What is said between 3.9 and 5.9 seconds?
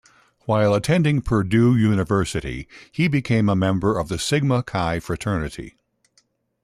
of the Sigma Chi fraternity.